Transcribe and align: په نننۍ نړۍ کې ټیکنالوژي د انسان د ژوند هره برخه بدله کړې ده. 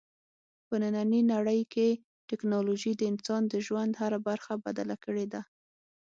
په 0.67 0.75
نننۍ 0.83 1.21
نړۍ 1.33 1.61
کې 1.73 1.87
ټیکنالوژي 2.29 2.91
د 2.97 3.01
انسان 3.11 3.41
د 3.47 3.53
ژوند 3.65 3.91
هره 4.01 4.19
برخه 4.27 4.53
بدله 4.65 4.95
کړې 5.05 5.25
ده. 5.33 5.41